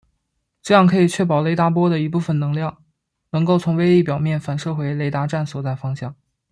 [0.63, 2.81] 这样可以确保雷达波的一部分能量
[3.29, 6.15] 能够从微粒表面反射回雷达站所在方向。